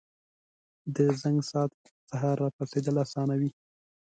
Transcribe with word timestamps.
•د 0.95 0.97
زنګ 1.21 1.39
ساعت 1.49 1.71
سهار 2.09 2.37
پاڅېدل 2.55 2.95
اسانوي. 3.05 3.51